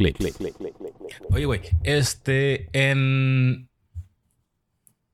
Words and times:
Click, 0.00 0.16
click, 0.16 0.34
click, 0.34 0.56
click, 0.56 0.74
Oye, 1.30 1.44
güey, 1.44 1.60
este, 1.82 2.70
en... 2.72 3.68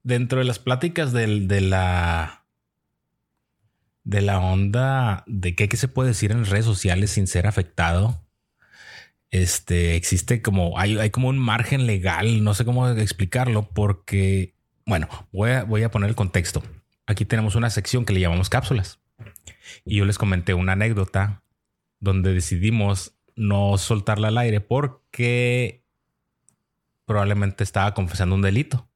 Dentro 0.05 0.39
de 0.39 0.45
las 0.45 0.61
pláticas 0.61 1.13
del, 1.13 1.49
de 1.49 1.61
la... 1.61 2.45
De 4.05 4.23
la 4.23 4.39
onda 4.39 5.25
de 5.27 5.57
qué, 5.57 5.69
qué 5.69 5.77
se 5.77 5.89
puede 5.89 6.11
decir 6.11 6.31
en 6.31 6.45
redes 6.45 6.67
sociales 6.67 7.11
sin 7.11 7.27
ser 7.27 7.49
afectado. 7.49 8.25
Este, 9.33 9.97
existe 9.97 10.41
como, 10.41 10.79
hay, 10.79 10.97
hay 10.99 11.11
como 11.11 11.31
un 11.31 11.39
margen 11.39 11.89
legal, 11.89 12.45
no 12.45 12.55
sé 12.55 12.65
cómo 12.65 12.89
explicarlo, 12.89 13.69
porque, 13.69 14.55
bueno, 14.87 15.09
voy 15.33 15.51
a, 15.51 15.65
voy 15.65 15.83
a 15.83 15.91
poner 15.91 16.11
el 16.11 16.15
contexto. 16.15 16.63
Aquí 17.07 17.25
tenemos 17.25 17.55
una 17.55 17.71
sección 17.71 18.05
que 18.05 18.13
le 18.13 18.21
llamamos 18.21 18.49
cápsulas. 18.49 19.01
Y 19.85 19.97
yo 19.97 20.05
les 20.05 20.19
comenté 20.19 20.55
una 20.55 20.73
anécdota 20.73 21.43
donde 22.01 22.35
decidimos 22.35 23.17
no 23.37 23.79
soltarla 23.79 24.29
al 24.29 24.39
aire 24.39 24.61
porque 24.61 25.85
probablemente 27.05 27.65
estaba 27.65 27.95
confesando 27.95 28.35
un 28.35 28.43
delito. 28.43 28.89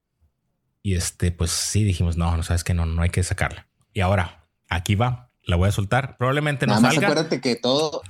Y 0.82 0.94
este, 0.94 1.30
pues 1.30 1.50
sí, 1.50 1.84
dijimos, 1.84 2.16
no, 2.16 2.36
no 2.36 2.42
sabes 2.42 2.64
que 2.64 2.74
no, 2.74 2.86
no 2.86 3.02
hay 3.02 3.10
que 3.10 3.22
sacarla. 3.22 3.68
Y 3.92 4.00
ahora, 4.00 4.46
aquí 4.68 4.94
va, 4.94 5.30
la 5.44 5.56
voy 5.56 5.68
a 5.68 5.72
soltar. 5.72 6.16
Probablemente 6.16 6.66
no 6.66 6.74
Nada 6.74 6.90
salga. 6.90 7.08
acuérdate 7.08 7.40
que 7.40 7.56
todo, 7.56 8.02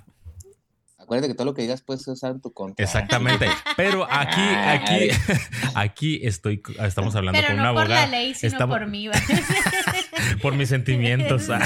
acuérdate 0.98 1.28
que 1.28 1.34
todo 1.34 1.46
lo 1.46 1.54
que 1.54 1.62
digas 1.62 1.82
puedes 1.82 2.06
usar 2.06 2.30
en 2.30 2.40
tu 2.40 2.52
contra. 2.52 2.84
Exactamente. 2.84 3.48
Pero 3.76 4.06
aquí, 4.08 4.40
aquí, 4.40 5.08
aquí 5.74 6.20
estoy, 6.22 6.62
estamos 6.78 7.16
hablando 7.16 7.40
con 7.44 7.58
una 7.58 7.68
abogada. 7.70 8.02
Por 8.02 8.10
la 8.10 8.18
ley, 8.18 8.34
sino 8.34 8.68
por 8.68 8.86
mí. 8.86 9.08
por 10.42 10.54
mis 10.54 10.68
sentimientos. 10.68 11.48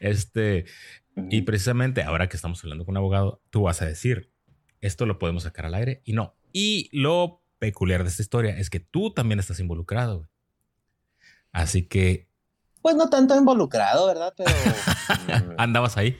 este, 0.00 0.66
y 1.30 1.42
precisamente 1.42 2.02
ahora 2.02 2.28
que 2.28 2.36
estamos 2.36 2.62
hablando 2.62 2.84
con 2.84 2.92
un 2.92 2.98
abogado, 2.98 3.42
tú 3.50 3.62
vas 3.62 3.82
a 3.82 3.86
decir, 3.86 4.32
esto 4.80 5.06
lo 5.06 5.18
podemos 5.18 5.44
sacar 5.44 5.66
al 5.66 5.74
aire 5.74 6.02
y 6.04 6.12
no. 6.12 6.34
Y 6.52 6.88
lo 6.92 7.42
peculiar 7.58 8.02
de 8.02 8.10
esta 8.10 8.22
historia 8.22 8.58
es 8.58 8.70
que 8.70 8.80
tú 8.80 9.12
también 9.12 9.40
estás 9.40 9.60
involucrado. 9.60 10.28
Así 11.52 11.86
que... 11.86 12.28
Pues 12.82 12.94
no 12.96 13.08
tanto 13.08 13.36
involucrado, 13.36 14.06
¿verdad? 14.06 14.34
Pero... 14.36 14.50
¿Andabas 15.58 15.96
ahí? 15.96 16.16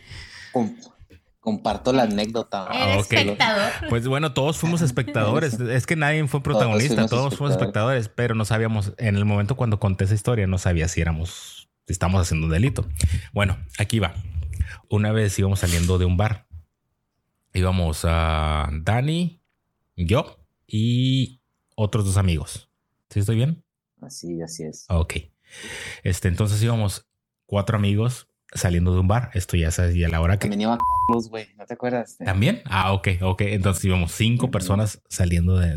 Comparto 1.46 1.92
la 1.92 2.02
anécdota. 2.02 2.66
Ah, 2.68 2.96
espectador. 2.96 3.70
Pues 3.88 4.08
bueno, 4.08 4.34
todos 4.34 4.58
fuimos 4.58 4.82
espectadores. 4.82 5.54
es 5.60 5.86
que 5.86 5.94
nadie 5.94 6.26
fue 6.26 6.42
protagonista, 6.42 7.06
todos 7.06 7.36
fuimos, 7.36 7.52
espectadores, 7.52 8.08
pero 8.08 8.34
no 8.34 8.44
sabíamos, 8.44 8.94
en 8.98 9.14
el 9.14 9.24
momento 9.24 9.54
cuando 9.54 9.78
conté 9.78 10.06
esa 10.06 10.14
historia, 10.14 10.48
no 10.48 10.58
sabía 10.58 10.88
si 10.88 11.00
éramos, 11.00 11.68
si 11.86 11.92
estamos 11.92 12.20
haciendo 12.20 12.48
un 12.48 12.52
delito. 12.52 12.84
Bueno, 13.32 13.56
aquí 13.78 14.00
va. 14.00 14.12
Una 14.90 15.12
vez 15.12 15.38
íbamos 15.38 15.60
saliendo 15.60 15.98
de 15.98 16.04
un 16.04 16.16
bar. 16.16 16.48
Íbamos 17.52 18.00
a 18.02 18.68
Dani, 18.82 19.40
yo 19.94 20.44
y 20.66 21.40
otros 21.76 22.06
dos 22.06 22.16
amigos. 22.16 22.72
¿Sí 23.08 23.20
estoy 23.20 23.36
bien? 23.36 23.62
Así, 24.02 24.42
así 24.42 24.64
es. 24.64 24.84
Ok. 24.88 25.14
Este, 26.02 26.26
entonces 26.26 26.60
íbamos 26.60 27.06
cuatro 27.46 27.76
amigos 27.76 28.26
saliendo 28.52 28.92
de 28.92 29.00
un 29.00 29.08
bar. 29.08 29.30
Esto 29.34 29.56
ya 29.56 29.70
sabes, 29.70 29.96
y 29.96 30.04
a 30.04 30.08
la 30.08 30.20
hora 30.20 30.38
que. 30.38 30.48
Venía 30.48 30.76
güey, 31.30 31.46
¿no 31.56 31.66
te 31.66 31.74
acuerdas? 31.74 32.16
¿También? 32.18 32.62
Ah, 32.64 32.92
ok, 32.92 33.08
ok. 33.22 33.42
Entonces 33.42 33.84
íbamos 33.84 34.12
cinco 34.12 34.50
personas 34.50 35.02
saliendo 35.08 35.58
de, 35.58 35.76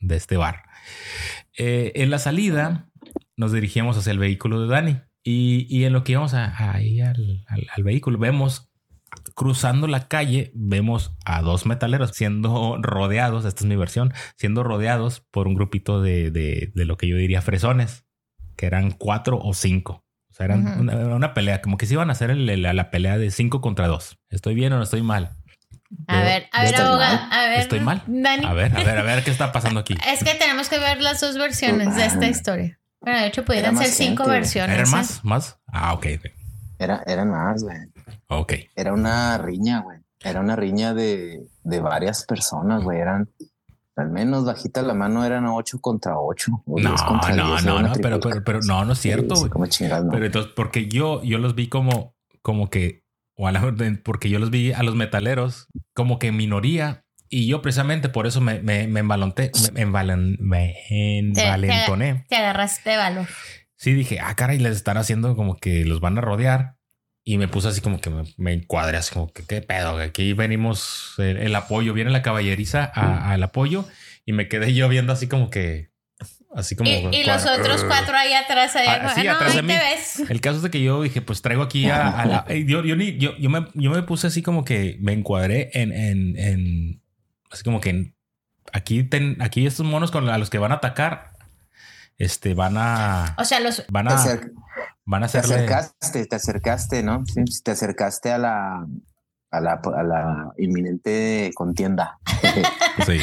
de 0.00 0.16
este 0.16 0.36
bar. 0.36 0.62
Eh, 1.56 1.92
en 1.96 2.10
la 2.10 2.18
salida 2.18 2.90
nos 3.36 3.52
dirigíamos 3.52 3.96
hacia 3.96 4.12
el 4.12 4.18
vehículo 4.18 4.62
de 4.62 4.68
Dani. 4.68 5.00
Y, 5.22 5.84
en 5.84 5.92
lo 5.92 6.02
que 6.02 6.12
íbamos 6.12 6.32
ahí 6.34 7.00
al, 7.00 7.84
vehículo, 7.84 8.18
vemos 8.18 8.70
cruzando 9.34 9.86
la 9.86 10.08
calle, 10.08 10.50
vemos 10.54 11.14
a 11.26 11.42
dos 11.42 11.66
metaleros 11.66 12.12
siendo 12.12 12.78
rodeados, 12.80 13.44
esta 13.44 13.60
es 13.60 13.66
mi 13.66 13.76
versión, 13.76 14.14
siendo 14.36 14.62
rodeados 14.62 15.20
por 15.30 15.46
un 15.46 15.54
grupito 15.54 16.00
de, 16.00 16.30
de, 16.30 16.72
lo 16.74 16.96
que 16.96 17.06
yo 17.06 17.16
diría 17.16 17.42
fresones, 17.42 18.06
que 18.56 18.64
eran 18.66 18.92
cuatro 18.92 19.38
o 19.38 19.52
cinco. 19.52 20.06
O 20.30 20.32
sea, 20.32 20.46
eran 20.46 20.88
una, 20.88 21.34
pelea, 21.34 21.60
como 21.60 21.76
que 21.76 21.86
se 21.86 21.94
iban 21.94 22.08
a 22.08 22.12
hacer 22.12 22.36
la 22.36 22.90
pelea 22.90 23.18
de 23.18 23.30
cinco 23.30 23.60
contra 23.60 23.88
dos. 23.88 24.18
¿Estoy 24.28 24.54
bien 24.54 24.72
o 24.72 24.76
no 24.76 24.84
estoy 24.84 25.02
mal? 25.02 25.36
A 26.06 26.22
ver, 26.22 26.48
a 26.52 26.62
ver, 26.62 26.76
abogado, 26.76 27.18
a 27.32 27.48
ver. 27.48 27.60
¿Estoy 27.60 27.80
mal? 27.80 28.02
A 28.44 28.54
ver, 28.54 28.76
a 28.76 28.84
ver, 28.84 28.98
a 28.98 29.02
ver 29.02 29.24
qué 29.24 29.30
está 29.30 29.50
pasando 29.52 29.80
aquí. 29.80 29.96
Es 30.06 30.22
que 30.22 30.34
tenemos 30.34 30.68
que 30.68 30.78
ver 30.78 31.02
las 31.02 31.20
dos 31.20 31.36
versiones 31.36 31.96
de 31.96 32.06
esta 32.06 32.26
historia. 32.28 32.78
Bueno, 33.00 33.18
de 33.20 33.26
hecho, 33.26 33.44
pudieran 33.44 33.76
ser 33.76 33.88
cinco 33.88 34.26
versiones. 34.26 34.74
¿Eran 34.74 34.86
¿eh? 34.86 34.90
más? 34.90 35.24
¿Más? 35.24 35.58
Ah, 35.66 35.94
ok. 35.94 36.06
Era, 36.78 37.02
eran 37.06 37.30
más, 37.30 37.62
güey. 37.64 37.76
Ok. 38.28 38.52
Era 38.76 38.92
una 38.92 39.36
riña, 39.38 39.80
güey. 39.80 39.98
Era 40.22 40.40
una 40.40 40.54
riña 40.54 40.94
de, 40.94 41.40
de 41.64 41.80
varias 41.80 42.24
personas, 42.24 42.84
güey. 42.84 43.00
Eran, 43.00 43.28
al 44.00 44.10
menos 44.10 44.44
bajita 44.44 44.82
la 44.82 44.94
mano, 44.94 45.24
eran 45.24 45.46
ocho 45.46 45.80
contra 45.80 46.18
ocho. 46.18 46.62
no, 46.66 46.76
no, 46.76 47.60
no, 47.60 47.82
no, 47.82 47.92
pero, 48.00 48.20
pero, 48.20 48.44
pero, 48.44 48.60
no, 48.62 48.84
no 48.84 48.92
es 48.92 48.98
cierto, 48.98 49.34
güey. 49.34 49.50
como 49.50 49.66
chingando. 49.66 50.10
Pero 50.12 50.26
entonces, 50.26 50.52
porque 50.54 50.88
yo, 50.88 51.22
yo 51.22 51.38
los 51.38 51.54
vi 51.54 51.68
como, 51.68 52.14
como 52.42 52.70
que, 52.70 53.04
o 53.36 53.46
a 53.48 53.52
la 53.52 53.74
porque 54.04 54.28
yo 54.28 54.38
los 54.38 54.50
vi 54.50 54.72
a 54.72 54.82
los 54.82 54.96
metaleros 54.96 55.68
como 55.94 56.18
que 56.18 56.32
minoría 56.32 57.04
y 57.32 57.46
yo 57.46 57.62
precisamente 57.62 58.08
por 58.08 58.26
eso 58.26 58.40
me, 58.40 58.60
me, 58.60 58.88
me 58.88 59.00
embalonté, 59.00 59.52
me, 59.72 59.86
me 59.86 61.18
envalentoné. 61.20 62.26
Te, 62.28 62.36
agarraste 62.36 62.96
valor. 62.96 63.28
Sí, 63.76 63.94
dije, 63.94 64.18
ah, 64.20 64.34
cara, 64.34 64.54
y 64.54 64.58
les 64.58 64.76
están 64.76 64.96
haciendo 64.96 65.36
como 65.36 65.56
que 65.56 65.84
los 65.84 66.00
van 66.00 66.18
a 66.18 66.20
rodear. 66.20 66.74
Y 67.30 67.38
me 67.38 67.46
puse 67.46 67.68
así 67.68 67.80
como 67.80 68.00
que 68.00 68.10
me, 68.38 68.52
encuadré, 68.52 68.96
así 68.96 69.14
como 69.14 69.32
que 69.32 69.44
qué 69.44 69.62
pedo, 69.62 69.98
aquí 69.98 70.32
venimos 70.32 71.14
el, 71.18 71.54
apoyo, 71.54 71.94
viene 71.94 72.10
la 72.10 72.22
caballeriza 72.22 72.82
al 72.84 73.40
apoyo 73.44 73.84
y 74.26 74.32
me 74.32 74.48
quedé 74.48 74.74
yo 74.74 74.88
viendo 74.88 75.12
así 75.12 75.28
como 75.28 75.48
que 75.48 75.90
así 76.56 76.74
como 76.74 76.90
y, 76.90 77.22
los 77.22 77.46
otros 77.46 77.84
cuatro 77.84 78.16
ahí 78.16 78.32
atrás 78.32 78.74
ah, 78.74 79.12
sí, 79.14 79.28
atrás 79.28 79.54
de 79.54 79.62
mí. 79.62 79.74
el 80.28 80.40
caso 80.40 80.56
es 80.56 80.62
de 80.64 80.70
que 80.70 80.82
yo 80.82 81.00
dije 81.04 81.22
pues 81.22 81.40
traigo 81.40 81.62
aquí 81.62 81.88
a, 81.88 82.26
la 82.26 82.46
yo, 82.48 82.82
yo, 82.82 82.96
yo, 82.96 83.36
yo, 83.38 83.48
me, 83.48 83.68
yo 83.74 83.92
me 83.92 84.02
puse 84.02 84.26
así 84.26 84.42
como 84.42 84.64
que 84.64 84.96
me 84.98 85.12
encuadré 85.12 85.70
en, 85.74 85.92
en, 85.92 86.36
en 86.36 87.02
así 87.48 87.62
como 87.62 87.80
que 87.80 88.12
aquí, 88.72 89.08
aquí 89.38 89.66
estos 89.68 89.86
monos 89.86 90.10
con 90.10 90.28
a 90.28 90.36
los 90.36 90.50
que 90.50 90.58
van 90.58 90.72
a 90.72 90.76
atacar, 90.76 91.29
este, 92.20 92.52
van 92.52 92.74
a... 92.76 93.34
O 93.38 93.44
sea, 93.44 93.60
los... 93.60 93.82
Van 93.90 94.06
a... 94.06 94.14
van 95.06 95.22
a 95.22 95.26
hacerle... 95.26 95.48
Te 95.48 95.54
acercaste, 95.54 96.26
te 96.26 96.36
acercaste, 96.36 97.02
¿no? 97.02 97.24
te 97.64 97.70
acercaste 97.70 98.30
a 98.30 98.36
la, 98.36 98.86
a 99.50 99.60
la, 99.60 99.80
a 99.82 100.02
la 100.02 100.52
inminente 100.58 101.50
contienda. 101.54 102.18
sí. 103.06 103.18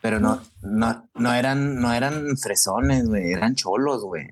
Pero 0.00 0.18
no, 0.18 0.40
no, 0.62 1.10
no 1.14 1.34
eran, 1.34 1.78
no 1.78 1.92
eran 1.92 2.38
fresones, 2.38 3.06
güey, 3.06 3.32
eran 3.32 3.54
cholos, 3.54 4.02
güey. 4.02 4.28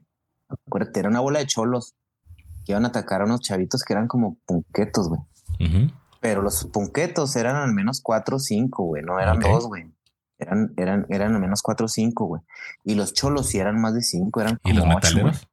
Acuérdate, 0.49 1.01
era 1.01 1.11
una 1.11 1.21
bola 1.21 1.41
de 1.41 1.47
cholos 1.47 1.95
que 2.65 2.73
iban 2.73 2.87
a 2.87 2.89
atacar 2.89 3.21
a 3.21 3.27
unos 3.27 3.43
chavitos 3.43 3.83
que 3.83 3.93
eran 3.93 4.09
como 4.09 4.39
punquetos, 4.47 5.11
güey. 5.11 5.21
Pero 6.21 6.41
los 6.41 6.65
punquetos 6.73 7.37
eran 7.37 7.57
al 7.57 7.75
menos 7.75 8.01
cuatro 8.01 8.37
o 8.37 8.41
cinco, 8.41 8.85
güey, 8.85 9.03
no 9.03 9.21
eran 9.21 9.41
dos, 9.41 9.67
güey. 9.67 9.93
Eran, 10.39 10.75
eran, 10.77 11.07
eran 11.09 11.35
al 11.35 11.41
menos 11.41 11.63
cuatro 11.63 11.87
o 11.87 11.89
cinco, 11.89 12.27
güey. 12.27 12.43
Y 12.85 12.95
los 12.95 13.15
cholos 13.15 13.49
sí 13.49 13.59
eran 13.59 13.81
más 13.81 13.95
de 13.95 14.03
cinco, 14.03 14.41
eran 14.41 14.59
como 14.63 14.75
¿Y 14.75 14.77
los 14.77 14.87
metaleros? 14.87 15.49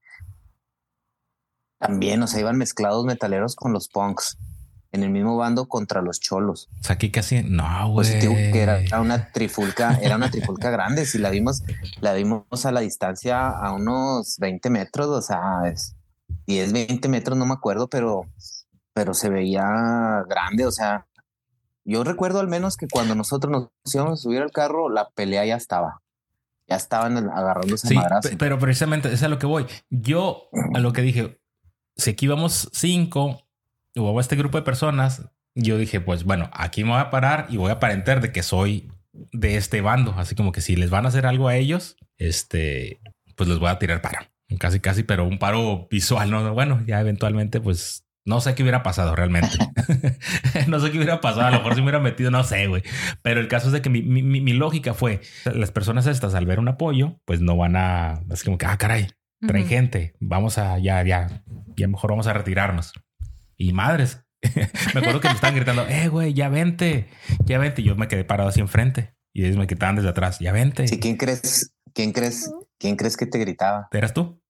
También, 1.80 2.22
o 2.24 2.28
sea, 2.28 2.40
iban 2.40 2.58
mezclados 2.58 3.06
metaleros 3.06 3.56
con 3.56 3.74
los 3.74 3.90
punks 3.90 4.38
en 4.92 5.04
el 5.04 5.10
mismo 5.10 5.36
bando 5.36 5.68
contra 5.68 6.02
los 6.02 6.20
cholos. 6.20 6.70
O 6.80 6.84
sea, 6.84 6.96
aquí 6.96 7.12
casi 7.12 7.44
no, 7.44 7.92
güey. 7.92 8.08
Pues, 8.10 8.24
que 8.24 8.62
era 8.62 9.02
una 9.02 9.32
trifulca, 9.32 10.00
era 10.02 10.16
una 10.16 10.30
trifulca 10.30 10.70
grande. 10.72 11.06
Si 11.06 11.18
la 11.18 11.30
vimos, 11.30 11.64
la 12.00 12.14
vimos 12.14 12.66
a 12.66 12.72
la 12.72 12.82
distancia 12.82 13.50
a 13.50 13.74
unos 13.74 14.38
20 14.40 14.70
metros, 14.70 15.08
o 15.08 15.22
sea, 15.22 15.62
es 15.66 15.96
10, 16.46 16.74
20 16.74 17.10
metros, 17.10 17.38
no 17.38 17.46
me 17.46 17.54
acuerdo, 17.54 17.88
pero 17.90 18.28
pero 18.94 19.14
se 19.14 19.30
veía 19.30 20.24
grande, 20.30 20.66
o 20.66 20.72
sea, 20.72 21.08
yo 21.86 22.04
recuerdo 22.04 22.40
al 22.40 22.48
menos 22.48 22.78
que 22.78 22.88
cuando 22.88 23.16
nosotros 23.16 23.52
nos 23.52 23.96
íbamos 23.96 24.20
a 24.20 24.22
subir 24.22 24.42
al 24.42 24.52
carro, 24.52 24.90
la 24.90 25.10
pelea 25.10 25.46
ya 25.46 25.56
estaba. 25.56 26.02
Ya 26.68 26.78
estaban 26.78 27.18
agarrándose 27.30 27.90
sí, 27.90 27.96
Pero 28.40 28.58
precisamente 28.58 29.12
es 29.12 29.22
a 29.22 29.28
lo 29.28 29.38
que 29.38 29.46
voy. 29.46 29.66
Yo 29.90 30.48
a 30.74 30.80
lo 30.80 30.94
que 30.94 31.02
dije, 31.02 31.42
si 31.98 32.12
aquí 32.12 32.28
vamos 32.28 32.70
cinco 32.72 33.46
o 33.98 34.20
este 34.20 34.38
grupo 34.38 34.58
de 34.58 34.64
personas, 34.64 35.24
yo 35.56 35.78
dije, 35.78 36.00
pues 36.00 36.24
bueno, 36.24 36.50
aquí 36.54 36.84
me 36.84 36.92
voy 36.92 37.02
a 37.02 37.10
parar 37.10 37.48
y 37.50 37.58
voy 37.58 37.70
a 37.70 37.74
aparentar 37.74 38.22
de 38.22 38.32
que 38.32 38.44
soy 38.44 38.90
de 39.32 39.58
este 39.58 39.82
bando. 39.82 40.14
Así 40.18 40.36
como 40.36 40.52
que 40.52 40.62
si 40.62 40.76
les 40.76 40.90
van 40.90 41.06
a 41.06 41.10
hacer 41.10 41.26
algo 41.26 41.50
a 41.50 41.56
ellos, 41.58 41.98
este, 42.18 43.02
pues 43.36 43.50
les 43.50 43.60
voy 43.60 43.70
a 43.70 43.80
tirar 43.80 44.02
paro. 44.02 44.20
Casi, 44.60 44.80
casi, 44.80 45.04
pero 45.04 45.26
un 45.26 45.40
paro 45.40 45.88
visual, 45.90 46.30
¿no? 46.30 46.54
Bueno, 46.54 46.84
ya 46.86 47.02
eventualmente, 47.02 47.60
pues 47.60 48.06
No 48.26 48.40
sé 48.40 48.56
qué 48.56 48.64
hubiera 48.64 48.84
pasado 48.84 49.16
realmente. 49.16 49.58
no 50.68 50.80
sé 50.80 50.92
qué 50.92 50.98
hubiera 50.98 51.20
pasado. 51.20 51.48
A 51.48 51.52
lo 51.52 51.58
mejor 51.58 51.74
si 51.74 51.82
me 51.82 51.86
hubiera 51.86 52.00
metido, 52.00 52.32
no 52.32 52.44
sé, 52.44 52.68
güey. 52.68 52.84
Pero 53.22 53.42
el 53.42 53.48
caso 53.48 53.68
es 53.68 53.74
de 53.74 53.82
que 53.82 53.90
mi, 53.90 54.02
mi, 54.02 54.54
lógica 54.54 54.94
fue, 54.94 55.22
las 55.46 55.72
personas 55.72 56.08
estas 56.08 56.34
al 56.34 56.46
ver 56.46 56.60
un 56.60 56.70
apoyo, 56.70 57.20
pues 57.26 57.42
no 57.42 57.58
van 57.58 57.76
a, 57.76 58.22
es 58.32 58.44
como 58.44 58.58
que, 58.58 58.66
ah, 58.66 58.78
caray, 58.78 59.08
traen 59.46 59.68
gente, 59.68 60.16
vamos 60.20 60.58
a, 60.58 60.80
ya, 60.80 61.04
ya, 61.04 61.44
ya 61.76 61.88
mejor 61.88 62.12
vamos 62.12 62.28
a 62.28 62.34
retirarnos. 62.34 62.94
Y 63.58 63.74
madres, 63.74 64.26
me 64.94 65.00
acuerdo 65.00 65.20
que 65.20 65.28
me 65.28 65.36
estaban 65.36 65.56
gritando, 65.56 65.86
eh, 65.88 66.08
güey, 66.08 66.34
ya 66.34 66.50
vente, 66.50 67.10
ya 67.46 67.60
vente. 67.60 67.82
Y 67.82 67.86
yo 67.86 67.96
me 67.96 68.08
quedé 68.08 68.24
parado 68.24 68.50
así 68.50 68.62
enfrente 68.62 69.16
y 69.34 69.46
ellos 69.46 69.58
me 69.58 69.68
quitaban 69.68 69.96
desde 69.96 70.10
atrás, 70.10 70.40
ya 70.40 70.52
vente. 70.52 70.88
Sí, 70.88 71.00
¿quién 71.00 71.18
crees? 71.18 71.74
¿Quién 71.94 72.12
crees? 72.12 72.52
¿Quién 72.80 72.96
crees 72.96 73.18
que 73.18 73.26
te 73.26 73.38
gritaba? 73.38 73.88
¿Eras 73.92 74.14
tú? 74.14 74.42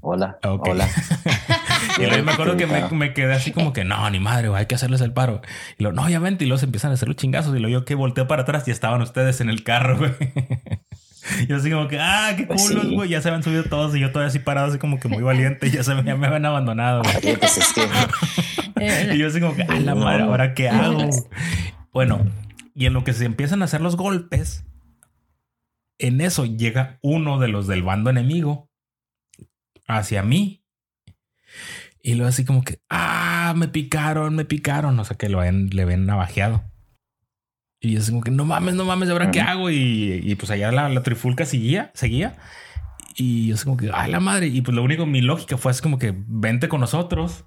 Hola. 0.00 0.38
Hola. 0.42 0.88
y 1.98 2.06
luego 2.06 2.24
me 2.24 2.32
acuerdo 2.32 2.56
que 2.56 2.66
me, 2.66 3.14
quedé 3.14 3.34
así 3.34 3.52
como 3.52 3.72
que 3.72 3.84
no, 3.84 4.08
ni 4.10 4.20
madre, 4.20 4.50
hay 4.54 4.66
que 4.66 4.74
hacerles 4.74 5.00
el 5.00 5.12
paro. 5.12 5.40
Y 5.78 5.82
luego, 5.82 6.00
no, 6.00 6.08
ya 6.08 6.18
vente. 6.18 6.44
Y 6.44 6.58
se 6.58 6.64
empiezan 6.64 6.90
a 6.90 6.94
hacer 6.94 7.08
los 7.08 7.16
chingazos. 7.16 7.54
Y 7.56 7.60
luego 7.60 7.80
yo 7.80 7.84
que 7.84 7.94
volteo 7.94 8.26
para 8.26 8.42
atrás 8.42 8.66
y 8.68 8.70
estaban 8.70 9.02
ustedes 9.02 9.40
en 9.40 9.48
el 9.48 9.62
carro, 9.64 9.98
güey. 9.98 10.12
Y 11.42 11.46
yo 11.46 11.56
así 11.56 11.70
como 11.70 11.88
que, 11.88 11.98
ah, 11.98 12.32
qué 12.36 12.44
pues 12.44 12.62
culos, 12.62 12.90
güey. 12.90 13.10
Ya 13.10 13.20
se 13.20 13.28
habían 13.28 13.42
subido 13.42 13.64
todos 13.64 13.94
y 13.94 14.00
yo 14.00 14.12
todavía 14.12 14.28
así 14.28 14.38
parado, 14.38 14.68
así 14.68 14.78
como 14.78 14.98
que 14.98 15.08
muy 15.08 15.22
valiente. 15.22 15.70
Ya, 15.70 15.82
se 15.82 15.94
me, 15.94 16.02
ya 16.02 16.16
me 16.16 16.26
habían 16.26 16.46
abandonado, 16.46 17.02
güey. 17.02 17.36
Pues 17.36 17.74
y 19.12 19.18
yo 19.18 19.26
así 19.26 19.40
como 19.40 19.54
que, 19.54 19.62
a 19.62 19.78
la 19.80 19.94
madre, 19.94 20.22
¿ahora 20.22 20.54
qué 20.54 20.70
hago? 20.70 21.10
Bueno, 21.92 22.26
y 22.74 22.86
en 22.86 22.94
lo 22.94 23.04
que 23.04 23.12
se 23.12 23.24
empiezan 23.24 23.60
a 23.60 23.66
hacer 23.66 23.80
los 23.80 23.96
golpes, 23.96 24.64
en 25.98 26.20
eso 26.20 26.46
llega 26.46 26.98
uno 27.02 27.38
de 27.38 27.48
los 27.48 27.66
del 27.66 27.82
bando 27.82 28.10
enemigo 28.10 28.70
hacia 29.86 30.22
mí. 30.22 30.57
Y 32.08 32.14
luego 32.14 32.30
así 32.30 32.46
como 32.46 32.64
que, 32.64 32.80
ah, 32.88 33.52
me 33.54 33.68
picaron, 33.68 34.34
me 34.34 34.46
picaron. 34.46 34.98
O 34.98 35.04
sea, 35.04 35.18
que 35.18 35.28
lo 35.28 35.40
ven, 35.40 35.68
le 35.74 35.84
ven 35.84 36.06
navajeado. 36.06 36.64
Y 37.82 37.92
yo 37.92 38.00
así 38.00 38.12
como 38.12 38.22
que, 38.22 38.30
no 38.30 38.46
mames, 38.46 38.76
no 38.76 38.86
mames, 38.86 39.10
¿ahora 39.10 39.30
qué 39.30 39.42
hago? 39.42 39.68
Y, 39.68 40.34
pues 40.36 40.50
allá 40.50 40.72
la, 40.72 41.02
trifulca 41.02 41.44
seguía, 41.44 41.90
seguía. 41.92 42.38
Y 43.14 43.48
yo 43.48 43.56
así 43.56 43.64
como 43.64 43.76
que, 43.76 43.90
ay, 43.92 44.10
la 44.10 44.20
madre. 44.20 44.46
Y 44.46 44.62
pues 44.62 44.74
lo 44.74 44.82
único, 44.82 45.04
mi 45.04 45.20
lógica 45.20 45.58
fue 45.58 45.70
así 45.70 45.82
como 45.82 45.98
que, 45.98 46.14
vente 46.16 46.70
con 46.70 46.80
nosotros. 46.80 47.44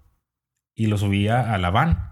Y 0.76 0.86
lo 0.86 1.00
subía 1.00 1.52
a 1.52 1.58
la 1.58 1.72
van. 1.72 2.12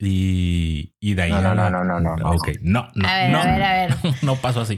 Y, 0.00 0.96
y 0.98 1.14
de 1.14 1.22
ahí. 1.22 1.30
No, 1.30 1.40
no, 1.40 1.54
no, 1.54 1.70
no, 1.70 2.00
no, 2.00 2.16
no. 2.16 2.30
Ok, 2.32 2.48
no, 2.62 2.88
no. 2.96 3.08
A 3.08 3.18
ver, 3.18 3.30
no, 3.30 3.38
a 3.38 3.44
ver, 3.44 3.62
a 3.62 3.72
ver. 3.74 3.96
No 4.22 4.34
pasó 4.34 4.62
así. 4.62 4.76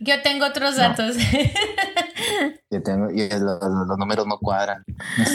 Yo 0.00 0.20
tengo 0.20 0.44
otros 0.44 0.76
datos. 0.76 1.16
Yo 2.70 2.82
tengo, 2.82 3.10
y 3.10 3.28
los, 3.28 3.98
números 3.98 4.26
no 4.26 4.38
cuadran. 4.38 4.84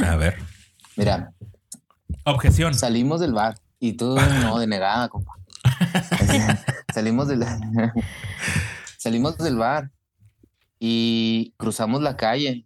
A 0.05 0.15
ver. 0.15 0.38
Mira. 0.95 1.31
Objeción. 2.23 2.73
Salimos 2.73 3.19
del 3.19 3.33
bar 3.33 3.57
y 3.79 3.94
tú 3.94 4.15
no, 4.41 4.59
denegada, 4.59 5.09
compa. 5.09 5.33
salimos 6.94 7.27
del 7.27 7.45
salimos 8.97 9.38
del 9.38 9.57
bar 9.57 9.91
y 10.79 11.53
cruzamos 11.57 12.01
la 12.01 12.17
calle. 12.17 12.65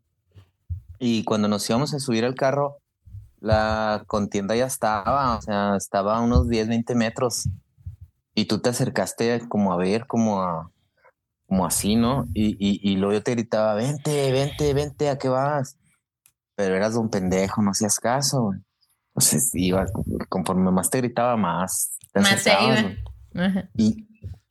Y 1.00 1.24
cuando 1.24 1.48
nos 1.48 1.68
íbamos 1.70 1.94
a 1.94 2.00
subir 2.00 2.26
al 2.26 2.36
carro, 2.36 2.78
la 3.40 4.04
contienda 4.08 4.56
ya 4.56 4.68
estaba, 4.68 5.36
o 5.36 5.42
sea, 5.42 5.76
estaba 5.76 6.18
a 6.18 6.22
unos 6.22 6.48
10, 6.48 6.68
20 6.68 6.96
metros. 6.96 7.50
Y 8.36 8.46
tú 8.46 8.60
te 8.60 8.70
acercaste 8.70 9.48
como 9.50 9.74
a 9.74 9.78
ver, 9.78 10.08
como 10.08 10.42
a, 10.42 10.71
como 11.52 11.66
así, 11.66 11.98
¿no? 11.98 12.30
Y, 12.34 12.56
y, 12.82 12.96
luego 12.96 13.12
yo 13.12 13.24
te 13.24 13.32
gritaba, 13.32 13.74
vente, 13.74 14.32
vente, 14.32 14.74
vente, 14.74 15.10
¿a 15.10 15.18
qué 15.18 15.28
vas? 15.28 15.76
Pero 16.56 16.78
eras 16.78 16.96
un 16.96 17.10
pendejo, 17.10 17.62
no 17.62 17.72
hacías 17.72 18.00
caso. 18.00 18.54
Entonces 19.10 19.52
iba, 19.54 19.86
conforme 20.30 20.72
más 20.72 20.90
te 20.90 21.00
gritaba, 21.00 21.36
más 21.36 21.98
te 22.14 22.22
más 22.22 22.48
Y 23.76 24.08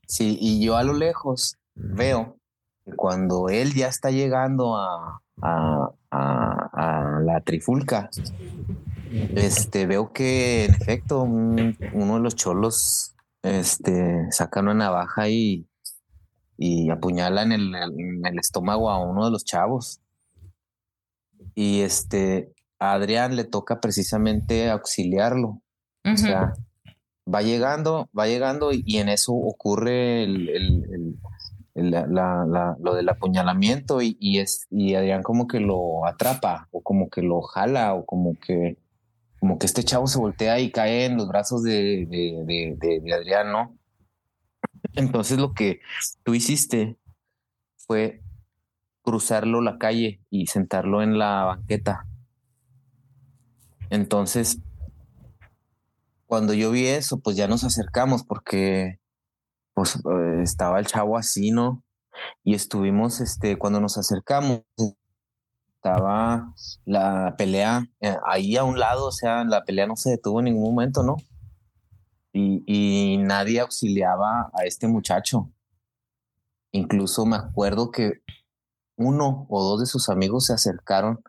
sí, 0.06 0.36
y 0.38 0.62
yo 0.62 0.76
a 0.76 0.82
lo 0.82 0.92
lejos 0.92 1.56
veo 1.74 2.36
que 2.84 2.92
cuando 2.92 3.48
él 3.48 3.72
ya 3.72 3.88
está 3.88 4.10
llegando 4.10 4.76
a, 4.76 5.22
a, 5.40 5.94
a 6.10 7.20
la 7.24 7.40
trifulca, 7.40 8.10
este, 9.36 9.86
veo 9.86 10.12
que 10.12 10.66
en 10.66 10.74
efecto 10.74 11.22
uno 11.22 12.14
de 12.16 12.20
los 12.20 12.36
cholos 12.36 13.14
este, 13.42 14.30
saca 14.32 14.60
una 14.60 14.74
navaja 14.74 15.30
y, 15.30 15.66
y 16.62 16.90
apuñala 16.90 17.42
en 17.42 17.52
el, 17.52 17.74
en 17.74 18.26
el, 18.26 18.38
estómago 18.38 18.90
a 18.90 19.02
uno 19.02 19.24
de 19.24 19.30
los 19.30 19.46
chavos. 19.46 20.02
Y 21.54 21.80
este, 21.80 22.52
a 22.78 22.92
Adrián 22.92 23.34
le 23.34 23.44
toca 23.44 23.80
precisamente 23.80 24.68
auxiliarlo. 24.68 25.62
O 26.04 26.16
sea, 26.18 26.52
va 27.32 27.40
llegando, 27.40 28.10
va 28.16 28.26
llegando 28.26 28.72
y, 28.72 28.98
en 28.98 29.08
eso 29.08 29.32
ocurre 29.32 30.22
el, 30.22 30.50
el, 31.74 31.96
lo 32.78 32.94
del 32.94 33.08
apuñalamiento 33.08 34.02
y, 34.02 34.18
y, 34.20 34.40
es, 34.40 34.66
y 34.70 34.96
Adrián 34.96 35.22
como 35.22 35.46
que 35.46 35.60
lo 35.60 36.04
atrapa 36.06 36.68
o 36.72 36.82
como 36.82 37.08
que 37.08 37.22
lo 37.22 37.40
jala 37.40 37.94
o 37.94 38.04
como 38.04 38.38
que 38.38 38.76
como 39.38 39.58
que 39.58 39.64
este 39.64 39.82
chavo 39.82 40.06
se 40.06 40.18
voltea 40.18 40.60
y 40.60 40.70
cae 40.70 41.06
en 41.06 41.16
los 41.16 41.26
brazos 41.26 41.62
de, 41.62 42.06
de, 42.06 42.76
de, 42.76 43.14
Adrián, 43.14 43.50
¿no? 43.50 43.74
Entonces 44.94 45.38
lo 45.38 45.52
que 45.52 45.80
tú 46.22 46.34
hiciste 46.34 46.98
fue 47.76 48.22
cruzarlo 49.02 49.60
la 49.60 49.78
calle 49.78 50.20
y 50.30 50.46
sentarlo 50.46 51.02
en 51.02 51.18
la 51.18 51.44
banqueta. 51.44 52.06
Entonces, 53.90 54.58
cuando 56.26 56.54
yo 56.54 56.70
vi 56.70 56.86
eso, 56.86 57.18
pues 57.18 57.36
ya 57.36 57.48
nos 57.48 57.64
acercamos 57.64 58.22
porque 58.22 59.00
pues 59.74 59.96
eh, 59.96 60.42
estaba 60.42 60.78
el 60.78 60.86
chavo 60.86 61.16
así, 61.16 61.50
¿no? 61.50 61.82
Y 62.44 62.54
estuvimos, 62.54 63.20
este, 63.20 63.56
cuando 63.56 63.80
nos 63.80 63.98
acercamos, 63.98 64.62
estaba 65.74 66.54
la 66.84 67.34
pelea 67.38 67.86
eh, 68.00 68.16
ahí 68.26 68.56
a 68.56 68.64
un 68.64 68.78
lado, 68.78 69.06
o 69.06 69.12
sea, 69.12 69.44
la 69.44 69.64
pelea 69.64 69.86
no 69.86 69.96
se 69.96 70.10
detuvo 70.10 70.40
en 70.40 70.46
ningún 70.46 70.74
momento, 70.74 71.02
¿no? 71.02 71.16
Y, 72.32 73.18
nadie 73.18 73.60
auxiliaba 73.60 74.50
a 74.54 74.64
este 74.64 74.86
muchacho. 74.86 75.50
Incluso 76.72 77.26
me 77.26 77.36
acuerdo 77.36 77.90
que 77.90 78.22
uno 78.96 79.46
o 79.48 79.64
dos 79.64 79.80
de 79.80 79.86
sus 79.86 80.08
amigos 80.08 80.46
se 80.46 80.52
acercaron 80.52 81.20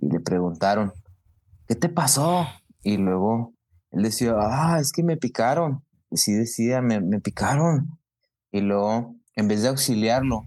y 0.00 0.10
le 0.10 0.20
preguntaron, 0.20 0.92
¿qué 1.66 1.74
te 1.74 1.88
pasó? 1.88 2.46
Y 2.82 2.98
luego 2.98 3.54
él 3.90 4.02
decía, 4.02 4.34
ah, 4.36 4.78
es 4.80 4.92
que 4.92 5.02
me 5.02 5.16
picaron. 5.16 5.84
Y 6.10 6.18
sí 6.18 6.32
decía, 6.32 6.82
me, 6.82 7.00
me 7.00 7.20
picaron. 7.20 7.98
Y 8.50 8.60
luego, 8.60 9.16
en 9.34 9.48
vez 9.48 9.62
de 9.62 9.68
auxiliarlo, 9.68 10.46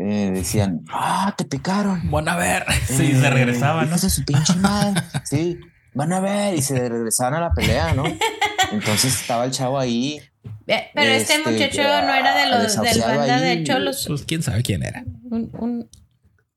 eh, 0.00 0.30
decían, 0.32 0.84
ah, 0.92 1.34
te 1.36 1.44
picaron. 1.44 2.08
Van 2.10 2.28
a 2.28 2.36
ver. 2.36 2.64
Sí, 2.86 3.12
se 3.12 3.26
eh, 3.26 3.30
regresaban, 3.30 3.90
¿no? 3.90 3.98
su 3.98 4.24
pinche 4.24 4.54
madre. 4.56 5.02
Sí, 5.24 5.58
van 5.92 6.12
a 6.12 6.20
ver. 6.20 6.54
Y 6.54 6.62
se 6.62 6.88
regresaban 6.88 7.34
a 7.34 7.40
la 7.40 7.52
pelea, 7.52 7.94
¿no? 7.94 8.04
Entonces 8.72 9.20
estaba 9.20 9.44
el 9.44 9.50
chavo 9.50 9.78
ahí. 9.78 10.20
Pero 10.66 11.10
este, 11.10 11.34
este 11.36 11.50
muchacho 11.50 11.82
no 11.82 12.14
era 12.14 12.36
de 12.36 12.46
los 12.50 12.80
del 12.80 13.00
banda 13.00 13.40
de 13.40 13.64
cholos. 13.64 14.04
Pues 14.06 14.24
quién 14.24 14.42
sabe 14.42 14.62
quién 14.62 14.82
era. 14.82 15.04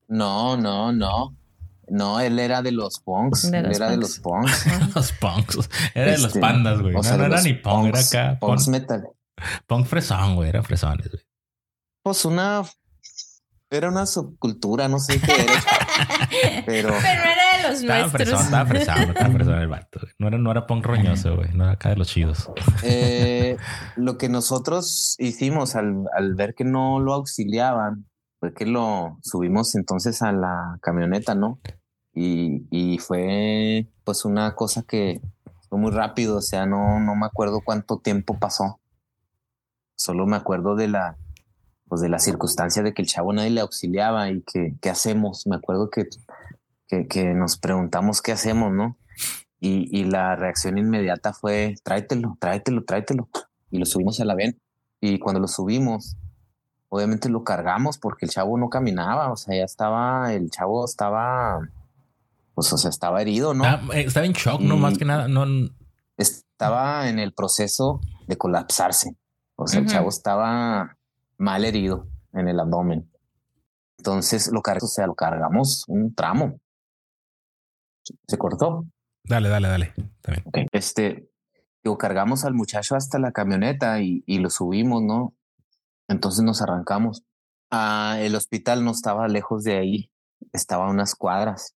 No, 0.07 0.57
no, 0.57 0.91
no. 0.91 1.35
No, 1.87 2.19
él 2.21 2.39
era 2.39 2.61
de 2.61 2.71
los 2.71 2.99
punks. 2.99 3.45
él 3.45 3.65
era 3.73 3.89
de 3.89 3.97
los 3.97 4.19
punks. 4.19 4.65
los 4.95 5.11
punks. 5.13 5.69
Era 5.93 6.11
de 6.11 6.17
los 6.17 6.27
este, 6.27 6.39
pandas, 6.39 6.81
güey. 6.81 6.93
no, 6.93 7.25
era 7.25 7.41
ni 7.41 7.53
punk, 7.53 7.87
era 7.87 7.99
acá. 7.99 8.39
Punks 8.39 8.67
metal. 8.69 9.07
Punk 9.67 9.85
fresón, 9.87 10.35
güey. 10.35 10.49
Era 10.49 10.63
fresones, 10.63 11.09
güey. 11.09 11.23
Pues 12.03 12.23
una 12.25 12.63
era 13.71 13.87
una 13.87 14.05
subcultura, 14.05 14.89
no 14.89 14.99
sé 14.99 15.19
qué 15.21 15.31
era. 15.31 15.53
pero... 16.65 16.89
pero 16.89 17.23
era 17.23 17.40
de 17.61 17.69
los 17.69 17.81
estaba 17.81 17.99
nuestros. 17.99 18.41
estaba 18.41 18.65
fresado, 18.65 19.01
estaba 19.11 19.31
fresado 19.31 19.61
el 19.61 19.67
vato. 19.67 19.99
No 20.19 20.27
era, 20.27 20.37
no 20.37 20.51
era 20.51 20.67
punk 20.67 20.85
roñoso, 20.85 21.35
güey. 21.35 21.49
No 21.53 21.63
era 21.63 21.73
acá 21.73 21.89
de 21.89 21.95
los 21.97 22.07
chidos. 22.07 22.49
Eh, 22.83 23.57
lo 23.95 24.17
que 24.17 24.29
nosotros 24.29 25.15
hicimos 25.19 25.75
al, 25.75 26.05
al, 26.15 26.35
ver 26.35 26.55
que 26.55 26.63
no 26.63 26.99
lo 26.99 27.13
auxiliaban 27.13 28.07
fue 28.39 28.53
que 28.53 28.65
lo 28.65 29.19
subimos 29.21 29.75
entonces 29.75 30.21
a 30.21 30.31
la 30.31 30.79
camioneta, 30.81 31.35
¿no? 31.35 31.59
Y, 32.13 32.65
y 32.71 32.97
fue 32.97 33.87
pues 34.03 34.25
una 34.25 34.55
cosa 34.55 34.83
que 34.83 35.21
fue 35.69 35.79
muy 35.79 35.91
rápido. 35.91 36.37
O 36.37 36.41
sea, 36.41 36.65
no, 36.65 36.99
no 36.99 37.15
me 37.15 37.25
acuerdo 37.25 37.61
cuánto 37.63 37.99
tiempo 37.99 38.37
pasó. 38.39 38.79
Solo 39.95 40.25
me 40.25 40.35
acuerdo 40.35 40.75
de 40.75 40.87
la 40.87 41.17
pues 41.91 41.99
de 41.99 42.07
la 42.07 42.19
circunstancia 42.19 42.83
de 42.83 42.93
que 42.93 43.01
el 43.01 43.07
chavo 43.09 43.33
nadie 43.33 43.49
le 43.49 43.59
auxiliaba 43.59 44.29
y 44.29 44.43
que 44.43 44.75
qué 44.81 44.89
hacemos. 44.89 45.45
Me 45.45 45.57
acuerdo 45.57 45.89
que, 45.89 46.07
que, 47.09 47.33
nos 47.33 47.57
preguntamos 47.57 48.21
qué 48.21 48.31
hacemos, 48.31 48.71
¿no? 48.71 48.97
Y, 49.59 50.05
la 50.05 50.35
reacción 50.35 50.77
inmediata 50.77 51.33
fue 51.33 51.75
tráetelo, 51.83 52.37
tráetelo, 52.39 52.83
tráetelo. 52.83 53.29
Y 53.69 53.77
lo 53.77 53.85
subimos 53.85 54.19
a 54.19 54.25
la 54.25 54.35
ven. 54.35 54.59
Y 54.99 55.19
cuando 55.19 55.39
lo 55.39 55.47
subimos, 55.47 56.17
obviamente 56.89 57.29
lo 57.29 57.43
cargamos 57.43 57.97
porque 57.97 58.25
el 58.25 58.31
chavo 58.31 58.57
no 58.57 58.69
caminaba, 58.69 59.31
o 59.31 59.35
sea, 59.35 59.55
ya 59.55 59.63
estaba, 59.63 60.33
el 60.33 60.49
chavo 60.49 60.83
estaba 60.85 61.59
pues, 62.61 62.71
o 62.73 62.77
sea, 62.77 62.91
estaba 62.91 63.21
herido, 63.23 63.55
¿no? 63.55 63.63
Ah, 63.65 63.81
eh, 63.93 64.03
estaba 64.05 64.25
en 64.25 64.33
shock, 64.33 64.61
no 64.61 64.77
más 64.77 64.95
que 64.95 65.03
nada. 65.03 65.27
No, 65.27 65.45
estaba 66.15 67.09
en 67.09 67.17
el 67.17 67.33
proceso 67.33 68.01
de 68.27 68.37
colapsarse. 68.37 69.17
O 69.55 69.65
sea, 69.65 69.79
el 69.79 69.87
chavo 69.87 70.09
estaba 70.09 70.95
mal 71.39 71.65
herido 71.65 72.07
en 72.33 72.47
el 72.47 72.59
abdomen. 72.59 73.11
Entonces 73.97 74.51
lo 74.51 74.61
cargamos, 74.61 74.91
o 74.91 74.93
sea, 74.93 75.07
lo 75.07 75.15
cargamos 75.15 75.85
un 75.87 76.13
tramo. 76.13 76.59
Se 78.27 78.37
cortó. 78.37 78.85
Dale, 79.23 79.49
dale, 79.49 79.67
dale. 79.67 79.93
Este, 80.71 81.29
digo, 81.83 81.97
cargamos 81.97 82.45
al 82.45 82.53
muchacho 82.53 82.95
hasta 82.95 83.19
la 83.19 83.31
camioneta 83.31 84.01
y, 84.01 84.23
y 84.25 84.39
lo 84.39 84.49
subimos, 84.49 85.03
¿no? 85.03 85.35
Entonces 86.07 86.43
nos 86.43 86.61
arrancamos. 86.61 87.23
Ah, 87.71 88.17
el 88.19 88.35
hospital 88.35 88.83
no 88.83 88.91
estaba 88.91 89.27
lejos 89.27 89.63
de 89.63 89.77
ahí, 89.77 90.11
estaba 90.51 90.87
a 90.87 90.91
unas 90.91 91.15
cuadras. 91.15 91.75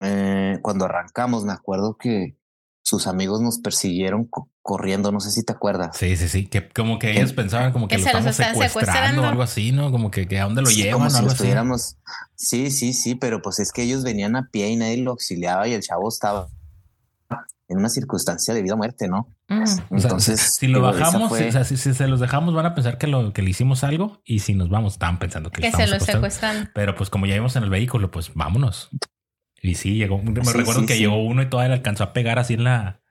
Eh, 0.00 0.58
cuando 0.60 0.84
arrancamos, 0.84 1.44
me 1.44 1.52
acuerdo 1.52 1.96
que 1.96 2.36
sus 2.82 3.06
amigos 3.06 3.40
nos 3.40 3.60
persiguieron 3.60 4.28
corriendo, 4.64 5.12
no 5.12 5.20
sé 5.20 5.30
si 5.30 5.44
te 5.44 5.52
acuerdas. 5.52 5.94
Sí, 5.94 6.16
sí, 6.16 6.26
sí, 6.26 6.46
que 6.46 6.70
como 6.70 6.98
que 6.98 7.10
ellos 7.10 7.34
pensaban 7.34 7.70
como 7.70 7.86
que, 7.86 7.98
lo 7.98 8.06
estamos 8.06 8.34
secuestrando, 8.34 9.20
o 9.20 9.26
algo 9.26 9.42
así, 9.42 9.72
¿no? 9.72 9.90
Como 9.90 10.10
que, 10.10 10.22
a 10.40 10.44
dónde 10.44 10.62
lo 10.62 10.70
llevan 10.70 11.12
o 11.12 11.16
algo 11.16 11.74
así. 11.74 11.96
Sí, 12.34 12.70
sí, 12.70 12.94
sí, 12.94 13.14
pero 13.14 13.42
pues 13.42 13.58
es 13.58 13.72
que 13.72 13.82
ellos 13.82 14.02
venían 14.02 14.36
a 14.36 14.48
pie 14.50 14.70
y 14.70 14.76
nadie 14.76 14.96
lo 14.96 15.10
auxiliaba 15.10 15.68
y 15.68 15.74
el 15.74 15.82
chavo 15.82 16.08
estaba 16.08 16.48
en 17.68 17.76
una 17.76 17.90
circunstancia 17.90 18.54
de 18.54 18.62
vida 18.62 18.72
o 18.72 18.78
muerte, 18.78 19.06
¿no? 19.06 19.28
Entonces, 19.90 20.54
si 20.54 20.66
lo 20.66 20.80
bajamos, 20.80 21.30
o 21.30 21.36
sea, 21.36 21.64
si, 21.64 21.76
se 21.76 22.08
los 22.08 22.18
dejamos, 22.18 22.54
van 22.54 22.64
a 22.64 22.74
pensar 22.74 22.96
que 22.96 23.06
lo 23.06 23.34
que 23.34 23.42
le 23.42 23.50
hicimos 23.50 23.84
algo 23.84 24.22
y 24.24 24.38
si 24.38 24.54
nos 24.54 24.70
vamos, 24.70 24.94
estaban 24.94 25.18
pensando 25.18 25.50
que, 25.50 25.60
que 25.60 25.72
se 25.72 25.86
lo 25.86 26.00
secuestran. 26.00 26.70
Pero 26.74 26.94
pues 26.94 27.10
como 27.10 27.26
ya 27.26 27.34
íbamos 27.34 27.54
en 27.56 27.64
el 27.64 27.70
vehículo, 27.70 28.10
pues 28.10 28.32
vámonos. 28.32 28.88
Y 29.60 29.74
sí, 29.74 29.96
llegó. 29.96 30.22
Me 30.22 30.40
recuerdo 30.40 30.86
que 30.86 30.96
llegó 30.96 31.22
uno 31.22 31.42
y 31.42 31.50
todavía 31.50 31.68
le 31.68 31.74
alcanzó 31.74 32.04
a 32.04 32.12
pegar 32.14 32.38
así 32.38 32.54
en 32.54 32.64
la, 32.64 33.02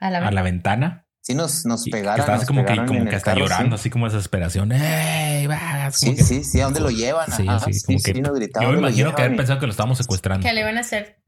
a 0.00 0.10
la, 0.10 0.42
ventana. 0.42 1.06
Sí, 1.20 1.34
nos, 1.34 1.66
nos 1.66 1.84
pegaron. 1.84 2.20
Estaba 2.20 2.38
así 2.38 2.46
como 2.46 2.64
que, 2.64 2.76
como 2.86 3.04
que 3.04 3.16
hasta 3.16 3.34
llorando, 3.34 3.76
así 3.76 3.90
como 3.90 4.06
desesperación. 4.06 4.72
¡Ey, 4.72 5.48
Sí, 5.92 6.16
sí, 6.16 6.44
sí. 6.44 6.60
¿A 6.60 6.64
dónde 6.64 6.80
lo 6.80 6.90
llevan? 6.90 7.30
Sí, 7.30 7.46
sí, 7.72 7.84
como 7.84 8.32
que. 8.32 8.50
yo 8.60 8.72
me 8.72 8.78
imagino 8.78 9.14
que 9.14 9.22
habían 9.22 9.36
pensado 9.36 9.60
que 9.60 9.66
lo 9.66 9.72
estábamos 9.72 9.98
secuestrando. 9.98 10.46
Que 10.46 10.52
le 10.52 10.60
iban 10.60 10.76
a 10.76 10.80
hacer 10.80 11.20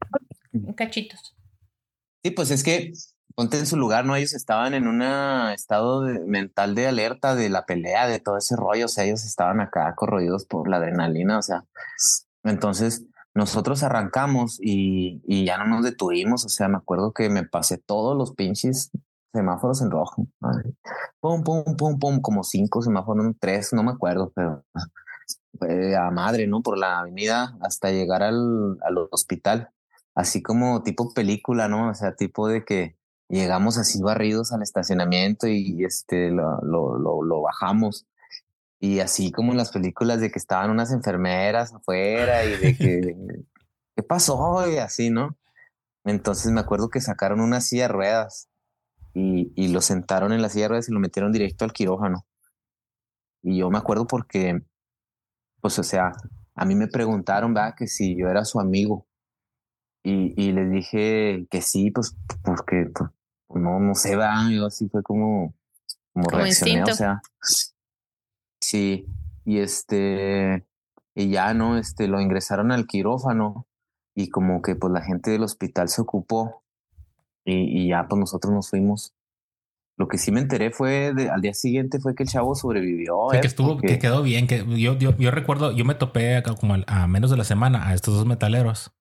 cachitos. 0.75 1.35
Sí, 2.23 2.31
pues 2.31 2.51
es 2.51 2.63
que 2.63 2.93
ponte 3.35 3.57
en 3.57 3.65
su 3.65 3.77
lugar, 3.77 4.05
¿no? 4.05 4.15
Ellos 4.15 4.33
estaban 4.33 4.73
en 4.73 4.87
un 4.87 5.01
estado 5.53 6.01
mental 6.25 6.75
de 6.75 6.87
alerta 6.87 7.35
de 7.35 7.49
la 7.49 7.65
pelea, 7.65 8.07
de 8.07 8.19
todo 8.19 8.37
ese 8.37 8.55
rollo. 8.55 8.85
O 8.85 8.89
sea, 8.89 9.03
ellos 9.05 9.25
estaban 9.25 9.59
acá 9.59 9.93
corroídos 9.95 10.45
por 10.45 10.69
la 10.69 10.77
adrenalina. 10.77 11.37
O 11.37 11.41
sea, 11.41 11.63
entonces 12.43 13.03
nosotros 13.33 13.83
arrancamos 13.83 14.57
y, 14.61 15.45
ya 15.45 15.57
no 15.57 15.65
nos 15.65 15.83
detuvimos. 15.83 16.45
O 16.45 16.49
sea, 16.49 16.67
me 16.67 16.77
acuerdo 16.77 17.13
que 17.13 17.29
me 17.29 17.43
pasé 17.43 17.77
todos 17.77 18.17
los 18.17 18.33
pinches 18.33 18.91
semáforos 19.33 19.81
en 19.81 19.91
rojo. 19.91 20.27
Pum, 21.19 21.43
pum, 21.43 21.63
pum, 21.77 21.99
pum, 21.99 22.21
como 22.21 22.43
cinco 22.43 22.81
semáforos, 22.81 23.33
tres, 23.39 23.71
no 23.73 23.83
me 23.83 23.91
acuerdo, 23.91 24.31
pero 24.35 24.63
a 25.97 26.11
madre, 26.11 26.47
¿no? 26.47 26.61
Por 26.61 26.77
la 26.77 26.99
avenida 26.99 27.57
hasta 27.61 27.91
llegar 27.91 28.23
al, 28.23 28.77
al 28.81 28.97
hospital. 29.11 29.69
Así 30.15 30.41
como 30.41 30.83
tipo 30.83 31.13
película, 31.13 31.69
¿no? 31.69 31.89
O 31.89 31.93
sea, 31.93 32.15
tipo 32.15 32.47
de 32.47 32.65
que 32.65 32.97
llegamos 33.29 33.77
así 33.77 34.01
barridos 34.01 34.51
al 34.51 34.61
estacionamiento 34.61 35.47
y 35.47 35.85
este 35.85 36.31
lo, 36.31 36.59
lo 36.61 37.41
bajamos 37.41 38.05
y 38.83 38.99
así 38.99 39.31
como 39.31 39.51
en 39.51 39.59
las 39.59 39.71
películas 39.71 40.19
de 40.19 40.31
que 40.31 40.39
estaban 40.39 40.71
unas 40.71 40.91
enfermeras 40.91 41.71
afuera 41.71 42.43
y 42.43 42.57
de 42.57 42.75
que, 42.75 43.15
¿qué 43.95 44.03
pasó? 44.03 44.67
Y 44.67 44.77
así, 44.77 45.11
¿no? 45.11 45.37
Entonces 46.03 46.51
me 46.51 46.61
acuerdo 46.61 46.89
que 46.89 46.99
sacaron 46.99 47.41
una 47.41 47.61
silla 47.61 47.83
de 47.83 47.89
ruedas 47.89 48.49
y, 49.13 49.53
y 49.55 49.67
lo 49.67 49.81
sentaron 49.81 50.33
en 50.33 50.41
la 50.41 50.49
silla 50.49 50.63
de 50.63 50.69
ruedas 50.69 50.89
y 50.89 50.93
lo 50.93 50.99
metieron 50.99 51.31
directo 51.31 51.63
al 51.63 51.73
quirófano. 51.73 52.25
Y 53.43 53.59
yo 53.59 53.69
me 53.69 53.77
acuerdo 53.77 54.07
porque, 54.07 54.63
pues, 55.61 55.77
o 55.77 55.83
sea, 55.83 56.13
a 56.55 56.65
mí 56.65 56.73
me 56.73 56.87
preguntaron, 56.87 57.53
¿verdad? 57.53 57.75
Que 57.77 57.85
si 57.85 58.17
yo 58.17 58.29
era 58.29 58.45
su 58.45 58.59
amigo. 58.59 59.05
Y, 60.01 60.33
y 60.35 60.53
les 60.53 60.71
dije 60.71 61.45
que 61.51 61.61
sí, 61.61 61.91
pues, 61.91 62.15
porque, 62.43 62.89
pues, 63.47 63.61
no, 63.61 63.79
no 63.79 63.93
sé, 63.93 64.15
va, 64.15 64.49
yo 64.51 64.65
así 64.65 64.89
fue 64.89 65.03
como, 65.03 65.53
como, 66.13 66.29
reaccioné, 66.31 66.81
o 66.81 66.95
sea, 66.95 67.21
Sí, 68.71 69.05
y 69.43 69.59
este, 69.59 70.65
y 71.13 71.29
ya, 71.29 71.53
¿no? 71.53 71.77
Este, 71.77 72.07
lo 72.07 72.21
ingresaron 72.21 72.71
al 72.71 72.87
quirófano 72.87 73.67
y 74.15 74.29
como 74.29 74.61
que 74.61 74.77
pues 74.77 74.93
la 74.93 75.01
gente 75.01 75.31
del 75.31 75.43
hospital 75.43 75.89
se 75.89 76.01
ocupó 76.01 76.63
y, 77.43 77.81
y 77.81 77.89
ya 77.89 78.07
pues 78.07 78.17
nosotros 78.17 78.53
nos 78.53 78.69
fuimos. 78.69 79.13
Lo 79.97 80.07
que 80.07 80.17
sí 80.17 80.31
me 80.31 80.39
enteré 80.39 80.71
fue 80.71 81.13
de, 81.13 81.29
al 81.29 81.41
día 81.41 81.53
siguiente 81.53 81.99
fue 81.99 82.15
que 82.15 82.23
el 82.23 82.29
chavo 82.29 82.55
sobrevivió. 82.55 83.27
que 83.31 83.45
estuvo, 83.45 83.77
que 83.77 83.99
quedó 83.99 84.23
bien, 84.23 84.47
que 84.47 84.65
yo, 84.79 84.97
yo, 84.97 85.17
yo 85.17 85.31
recuerdo, 85.31 85.73
yo 85.73 85.83
me 85.83 85.95
topé 85.95 86.37
acá 86.37 86.55
como 86.55 86.77
a 86.87 87.07
menos 87.07 87.29
de 87.29 87.35
la 87.35 87.43
semana 87.43 87.89
a 87.89 87.93
estos 87.93 88.15
dos 88.15 88.25
metaleros 88.25 88.93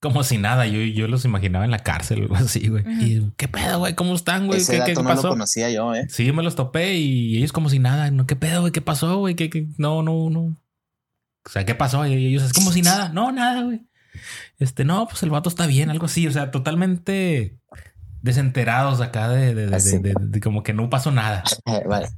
como 0.00 0.24
si 0.24 0.38
nada. 0.38 0.66
Yo, 0.66 0.80
yo 0.80 1.06
los 1.08 1.24
imaginaba 1.24 1.64
en 1.64 1.70
la 1.70 1.80
cárcel 1.80 2.20
o 2.20 2.22
algo 2.22 2.36
así, 2.36 2.68
güey. 2.68 2.84
Y 3.00 3.30
qué 3.36 3.48
pedo, 3.48 3.80
güey, 3.80 3.94
¿cómo 3.94 4.14
están, 4.14 4.46
güey? 4.46 4.64
¿Qué, 4.64 4.82
¿qué, 4.84 4.94
pasó? 4.94 5.02
No 5.02 5.22
lo 5.22 5.28
conocía 5.30 5.70
yo, 5.70 5.94
eh. 5.94 6.06
Sí, 6.08 6.32
me 6.32 6.42
los 6.42 6.56
topé 6.56 6.96
y 6.96 7.36
ellos 7.36 7.52
como 7.52 7.68
si 7.68 7.78
nada. 7.78 8.10
No, 8.10 8.26
¿Qué 8.26 8.36
pedo, 8.36 8.60
güey? 8.62 8.72
¿Qué 8.72 8.80
pasó, 8.80 9.18
güey? 9.18 9.34
¿Qué, 9.34 9.50
qué? 9.50 9.66
No, 9.76 10.02
no, 10.02 10.30
no. 10.30 10.56
O 11.44 11.48
sea, 11.48 11.64
¿qué 11.64 11.74
pasó? 11.74 12.06
Y 12.06 12.26
ellos 12.26 12.42
es 12.42 12.52
como 12.52 12.72
si 12.72 12.82
nada. 12.82 13.10
No, 13.10 13.32
nada, 13.32 13.62
güey. 13.62 13.82
Este, 14.58 14.84
no, 14.84 15.06
pues 15.06 15.22
el 15.22 15.30
vato 15.30 15.48
está 15.48 15.66
bien, 15.66 15.90
algo 15.90 16.06
así. 16.06 16.26
O 16.26 16.32
sea, 16.32 16.50
totalmente 16.50 17.58
desenterados 18.22 19.00
acá 19.00 19.28
de, 19.28 19.54
de, 19.54 19.66
de, 19.68 20.14
de 20.18 20.40
como 20.40 20.62
que 20.62 20.74
no 20.74 20.90
pasó 20.90 21.10
nada. 21.10 21.44
vale. 21.88 22.08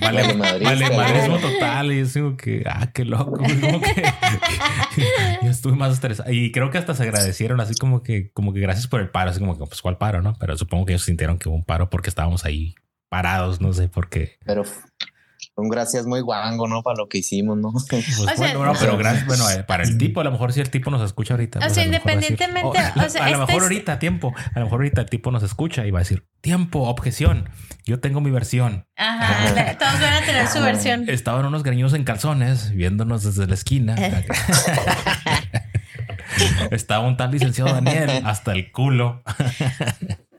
Vale, 0.00 0.34
vale, 0.34 0.64
vale, 0.64 0.96
madrismo 0.96 1.38
total. 1.38 1.92
Y 1.92 2.04
yo 2.04 2.06
digo 2.06 2.36
que, 2.36 2.64
ah, 2.66 2.90
qué 2.92 3.04
loco. 3.04 3.38
Como 3.38 3.80
que, 3.80 4.02
yo 5.42 5.50
estuve 5.50 5.76
más 5.76 5.92
estresado. 5.92 6.30
Y 6.32 6.52
creo 6.52 6.70
que 6.70 6.78
hasta 6.78 6.94
se 6.94 7.02
agradecieron, 7.02 7.60
así 7.60 7.74
como 7.74 8.02
que, 8.02 8.30
como 8.32 8.52
que 8.52 8.60
gracias 8.60 8.86
por 8.86 9.00
el 9.00 9.10
paro. 9.10 9.30
Así 9.30 9.40
como 9.40 9.58
que, 9.58 9.64
pues, 9.66 9.82
¿cuál 9.82 9.98
paro, 9.98 10.22
no? 10.22 10.36
Pero 10.38 10.56
supongo 10.56 10.86
que 10.86 10.92
ellos 10.92 11.04
sintieron 11.04 11.38
que 11.38 11.48
hubo 11.48 11.56
un 11.56 11.64
paro 11.64 11.90
porque 11.90 12.08
estábamos 12.08 12.44
ahí 12.44 12.74
parados, 13.08 13.60
no 13.60 13.72
sé 13.72 13.88
por 13.88 14.08
qué. 14.08 14.38
Pero 14.44 14.64
un 15.56 15.68
gracias 15.68 16.06
muy 16.06 16.20
guango, 16.20 16.66
¿no? 16.66 16.82
Para 16.82 16.98
lo 16.98 17.08
que 17.08 17.18
hicimos, 17.18 17.56
¿no? 17.56 17.72
Pues 17.88 18.16
bueno, 18.36 18.72
pero 18.78 18.96
gracias, 18.96 19.26
bueno, 19.28 19.48
eh, 19.50 19.62
para 19.62 19.84
el 19.84 19.98
tipo, 19.98 20.20
a 20.20 20.24
lo 20.24 20.32
mejor 20.32 20.52
si 20.52 20.60
el 20.60 20.70
tipo 20.70 20.90
nos 20.90 21.02
escucha 21.02 21.34
ahorita. 21.34 21.58
O 21.58 21.62
pues 21.62 21.74
sea, 21.74 21.84
independientemente, 21.84 22.68
o, 22.68 23.08
sea, 23.08 23.24
a 23.24 23.30
lo 23.30 23.46
mejor 23.46 23.62
ahorita, 23.62 23.98
tiempo, 23.98 24.34
a 24.54 24.58
lo 24.58 24.66
mejor 24.66 24.80
ahorita 24.80 25.02
el 25.02 25.10
tipo 25.10 25.30
nos 25.30 25.42
escucha 25.42 25.86
y 25.86 25.90
va 25.90 26.00
a 26.00 26.02
decir, 26.02 26.26
tiempo, 26.44 26.80
objeción, 26.80 27.48
yo 27.86 28.00
tengo 28.00 28.20
mi 28.20 28.30
versión. 28.30 28.86
Ajá, 28.96 29.78
todos 29.78 29.98
van 29.98 30.22
a 30.22 30.26
tener 30.26 30.46
su 30.46 30.60
versión. 30.62 31.08
Estaban 31.08 31.46
unos 31.46 31.62
greñudos 31.62 31.94
en 31.94 32.04
calzones 32.04 32.70
viéndonos 32.70 33.24
desde 33.24 33.46
la 33.46 33.54
esquina. 33.54 33.96
Estaba 36.70 37.06
un 37.06 37.16
tal 37.16 37.30
licenciado 37.30 37.72
Daniel 37.72 38.22
hasta 38.26 38.52
el 38.52 38.70
culo. 38.72 39.22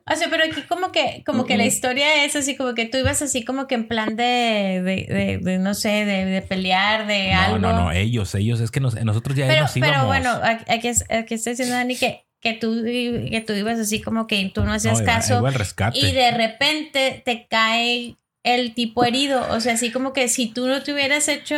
O 0.08 0.16
sea, 0.16 0.28
pero 0.30 0.44
aquí 0.44 0.62
como 0.70 0.92
que, 0.92 1.24
como 1.26 1.46
que 1.46 1.58
la 1.58 1.66
historia 1.66 2.24
es 2.24 2.36
así, 2.36 2.56
como 2.56 2.76
que 2.76 2.86
tú 2.86 3.00
ibas 3.00 3.24
así 3.24 3.44
como 3.44 3.66
que 3.66 3.74
en 3.74 3.88
plan 3.88 4.16
de, 4.16 4.84
de, 4.84 5.40
de, 5.42 5.58
no 5.58 5.74
sé, 5.74 6.06
de, 6.06 6.44
pelear, 6.44 7.08
de 7.08 7.34
algo. 7.34 7.58
No, 7.58 7.74
no, 7.74 7.92
ellos, 7.92 8.36
ellos, 8.36 8.60
es 8.60 8.70
que 8.70 8.80
nosotros 8.80 9.36
ya 9.36 9.48
pero, 9.48 9.64
nos 9.64 9.76
íbamos. 9.76 9.96
Pero 9.96 10.06
bueno, 10.06 10.40
aquí, 10.68 10.90
aquí 11.10 11.34
está 11.34 11.50
diciendo 11.50 11.74
Dani 11.74 11.96
que, 11.96 12.25
que, 12.46 12.54
tú, 12.54 12.84
que 12.84 13.44
tú 13.46 13.54
ibas 13.54 13.80
así 13.80 14.04
como 14.04 14.28
que 14.28 14.52
tú 14.54 14.64
no 14.64 14.74
hacías 14.74 15.02
caso. 15.02 15.44
Y 15.96 16.12
de 16.12 16.30
repente 16.30 17.24
te 17.26 17.48
cae 17.50 18.18
el 18.44 18.76
tipo 18.76 19.04
herido. 19.04 19.48
O 19.50 19.60
sea, 19.60 19.74
así 19.74 19.92
como 19.92 20.14
que 20.14 20.28
si 20.28 20.54
tú 20.54 20.68
no 20.68 20.84
te 20.84 20.94
hubieras 20.94 21.28
hecho, 21.28 21.56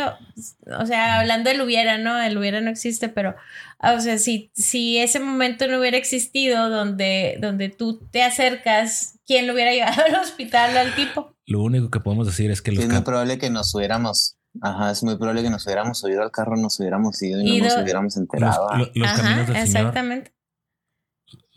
o 0.80 0.86
sea, 0.86 1.20
hablando 1.20 1.50
del 1.50 1.60
hubiera, 1.60 1.98
¿no? 1.98 2.18
El 2.18 2.38
hubiera 2.38 2.62
no 2.62 2.70
existe, 2.70 3.10
pero, 3.10 3.36
o 3.80 4.00
sea, 4.00 4.16
si, 4.16 4.50
si 4.54 4.96
ese 4.96 5.20
momento 5.20 5.68
no 5.68 5.78
hubiera 5.78 5.98
existido 5.98 6.70
donde, 6.70 7.36
donde 7.38 7.68
tú 7.68 7.98
te 8.10 8.22
acercas, 8.22 9.18
¿quién 9.26 9.46
lo 9.46 9.52
hubiera 9.52 9.72
llevado 9.74 10.04
al 10.06 10.14
hospital 10.14 10.74
al 10.74 10.94
tipo? 10.94 11.34
Lo 11.44 11.60
único 11.60 11.90
que 11.90 12.00
podemos 12.00 12.26
decir 12.26 12.50
es 12.50 12.62
que 12.62 12.70
Es 12.70 12.88
muy 12.88 13.02
probable 13.02 13.36
que 13.36 13.50
nos 13.50 13.74
hubiéramos 13.74 14.38
Ajá, 14.62 14.90
es 14.90 15.04
muy 15.04 15.16
probable 15.16 15.42
que 15.42 15.50
nos 15.50 15.66
hubiéramos 15.66 15.98
subido 15.98 16.22
al 16.22 16.30
carro, 16.30 16.56
nos 16.56 16.80
hubiéramos 16.80 17.20
ido 17.22 17.40
y 17.42 17.58
no 17.60 17.66
nos 17.66 17.76
hubiéramos 17.76 18.16
enterado. 18.16 18.66
Los, 18.76 18.88
caminos 19.12 19.46
del 19.46 19.56
exactamente. 19.56 20.32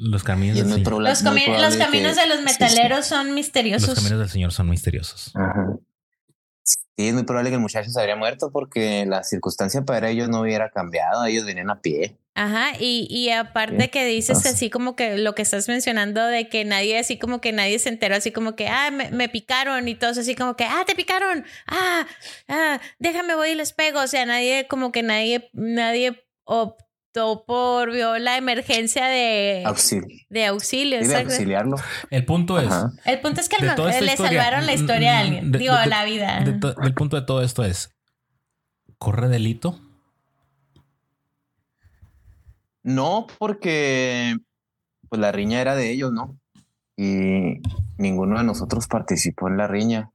Los 0.03 0.23
caminos, 0.23 0.57
del 0.57 0.67
Señor. 0.67 0.99
Los, 0.99 1.21
caminos 1.21 2.15
de 2.15 2.27
los 2.27 2.41
metaleros 2.41 3.05
son 3.05 3.35
misteriosos. 3.35 3.89
Los 3.89 3.97
caminos 3.99 4.19
del 4.19 4.29
Señor 4.29 4.51
son 4.51 4.67
misteriosos. 4.67 5.31
Sí, 6.63 6.79
es 6.97 7.13
muy 7.13 7.21
probable 7.21 7.51
que 7.51 7.57
el 7.57 7.61
muchacho 7.61 7.91
se 7.91 7.99
habría 7.99 8.15
muerto 8.15 8.51
porque 8.51 9.05
la 9.05 9.23
circunstancia 9.23 9.83
para 9.83 10.09
ellos 10.09 10.27
no 10.27 10.41
hubiera 10.41 10.71
cambiado. 10.71 11.23
Ellos 11.25 11.45
venían 11.45 11.69
a 11.69 11.81
pie. 11.81 12.17
Ajá, 12.33 12.71
y, 12.79 13.05
y 13.11 13.29
aparte 13.29 13.91
que 13.91 14.03
dices 14.05 14.43
así 14.47 14.71
como 14.71 14.95
que 14.95 15.17
lo 15.17 15.35
que 15.35 15.43
estás 15.43 15.67
mencionando 15.67 16.25
de 16.25 16.49
que 16.49 16.65
nadie, 16.65 16.97
así 16.97 17.19
como 17.19 17.39
que 17.39 17.51
nadie 17.51 17.77
se 17.77 17.89
enteró, 17.89 18.15
así 18.15 18.31
como 18.31 18.55
que, 18.55 18.69
ah, 18.69 18.89
me, 18.89 19.29
picaron 19.29 19.87
y 19.87 19.93
todos 19.93 20.17
así 20.17 20.33
como 20.33 20.55
que, 20.55 20.63
ah, 20.63 20.83
te 20.87 20.95
picaron, 20.95 21.45
ah, 21.67 22.07
ah, 22.47 22.79
déjame 22.97 23.35
voy 23.35 23.49
y 23.49 23.55
les 23.55 23.73
pego. 23.73 24.01
O 24.01 24.07
sea, 24.07 24.25
nadie, 24.25 24.65
como 24.67 24.91
que 24.91 25.03
nadie, 25.03 25.51
nadie 25.53 26.25
optó 26.45 26.90
por 27.13 27.91
vio 27.91 28.17
la 28.19 28.37
emergencia 28.37 29.05
de 29.07 29.63
auxilio. 29.65 30.07
De 30.29 30.45
auxilio, 30.45 30.99
de 30.99 31.15
auxiliarlo. 31.15 31.77
El 32.09 32.25
punto 32.25 32.59
es. 32.59 32.73
El 33.05 33.19
punto 33.21 33.41
es 33.41 33.49
que 33.49 33.57
le 33.61 34.17
salvaron 34.17 34.65
la 34.65 34.73
historia 34.73 35.17
a 35.17 35.19
alguien. 35.19 35.51
digo, 35.51 35.73
la 35.87 36.05
vida. 36.05 36.39
el 36.39 36.93
punto 36.93 37.19
de 37.19 37.25
todo 37.25 37.41
esto 37.41 37.63
es. 37.63 37.93
¿Corre 38.97 39.27
delito? 39.29 39.79
No, 42.83 43.27
porque 43.37 44.37
pues 45.09 45.19
la 45.19 45.31
riña 45.31 45.61
era 45.61 45.75
de 45.75 45.91
ellos, 45.91 46.11
¿no? 46.11 46.39
Y 46.95 47.61
ninguno 47.97 48.37
de 48.37 48.43
nosotros 48.43 48.87
participó 48.87 49.47
en 49.47 49.57
la 49.57 49.67
riña. 49.67 50.11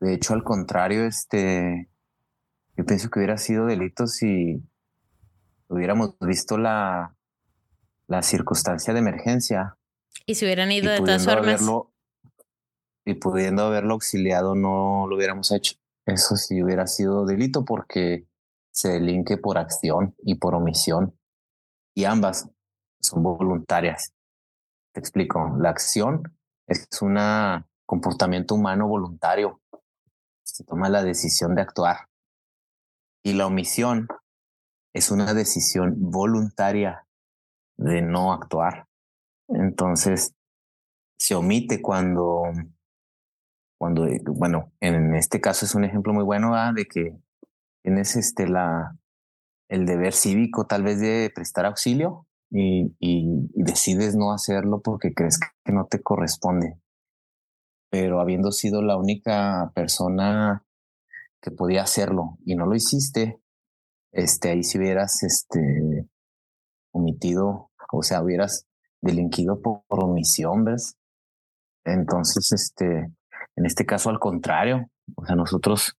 De 0.00 0.14
hecho, 0.14 0.34
al 0.34 0.44
contrario, 0.44 1.04
este, 1.04 1.88
yo 2.76 2.86
pienso 2.86 3.10
que 3.10 3.18
hubiera 3.18 3.36
sido 3.36 3.66
delito 3.66 4.06
si 4.06 4.62
hubiéramos 5.68 6.16
visto 6.20 6.58
la, 6.58 7.14
la 8.06 8.22
circunstancia 8.22 8.92
de 8.92 9.00
emergencia. 9.00 9.76
Y 10.26 10.34
si 10.34 10.44
hubieran 10.44 10.72
ido 10.72 10.90
de 10.90 10.98
todas 10.98 11.24
formas. 11.24 11.62
y 13.04 13.14
pudiendo 13.14 13.64
haberlo 13.64 13.94
auxiliado, 13.94 14.54
no 14.54 15.06
lo 15.08 15.16
hubiéramos 15.16 15.52
hecho. 15.52 15.76
Eso 16.04 16.36
sí 16.36 16.62
hubiera 16.62 16.86
sido 16.86 17.26
delito 17.26 17.64
porque 17.64 18.26
se 18.70 18.88
delinque 18.88 19.36
por 19.36 19.58
acción 19.58 20.14
y 20.22 20.36
por 20.36 20.54
omisión. 20.54 21.18
Y 21.94 22.04
ambas 22.04 22.48
son 23.00 23.22
voluntarias. 23.22 24.14
Te 24.92 25.00
explico. 25.00 25.56
La 25.58 25.70
acción 25.70 26.22
es 26.66 26.88
un 27.02 27.18
comportamiento 27.84 28.54
humano 28.54 28.88
voluntario. 28.88 29.60
Se 30.44 30.64
toma 30.64 30.88
la 30.88 31.02
decisión 31.02 31.54
de 31.54 31.62
actuar. 31.62 32.08
Y 33.22 33.34
la 33.34 33.46
omisión 33.46 34.08
es 34.98 35.10
una 35.10 35.32
decisión 35.32 35.94
voluntaria 35.96 37.06
de 37.76 38.02
no 38.02 38.32
actuar. 38.32 38.88
Entonces, 39.48 40.34
se 41.16 41.34
omite 41.34 41.80
cuando, 41.80 42.42
cuando, 43.78 44.06
bueno, 44.34 44.72
en 44.80 45.14
este 45.14 45.40
caso 45.40 45.64
es 45.64 45.74
un 45.74 45.84
ejemplo 45.84 46.12
muy 46.12 46.24
bueno 46.24 46.52
de 46.74 46.84
que 46.86 47.16
tienes 47.82 48.16
este, 48.16 48.48
la, 48.48 48.96
el 49.68 49.86
deber 49.86 50.12
cívico 50.12 50.66
tal 50.66 50.82
vez 50.82 51.00
de 51.00 51.30
prestar 51.34 51.66
auxilio 51.66 52.26
y, 52.50 52.96
y, 52.98 53.50
decides 53.54 54.16
no 54.16 54.32
hacerlo 54.32 54.80
porque 54.82 55.14
crees 55.14 55.38
que 55.64 55.72
no 55.72 55.86
te 55.86 56.02
corresponde. 56.02 56.80
Pero 57.90 58.20
habiendo 58.20 58.50
sido 58.52 58.82
la 58.82 58.96
única 58.96 59.70
persona 59.74 60.64
que 61.40 61.50
podía 61.50 61.82
hacerlo 61.82 62.38
y 62.44 62.56
no 62.56 62.66
lo 62.66 62.74
hiciste, 62.74 63.40
este, 64.12 64.50
ahí 64.50 64.62
si 64.62 64.78
hubieras 64.78 65.22
este, 65.22 66.06
omitido, 66.92 67.70
o 67.92 68.02
sea, 68.02 68.22
hubieras 68.22 68.66
delinquido 69.00 69.60
por, 69.60 69.82
omisión, 69.88 70.64
¿ves? 70.64 70.96
Entonces, 71.84 72.52
este, 72.52 73.10
en 73.56 73.66
este 73.66 73.86
caso, 73.86 74.10
al 74.10 74.18
contrario, 74.18 74.90
o 75.16 75.24
sea, 75.24 75.36
nosotros 75.36 75.96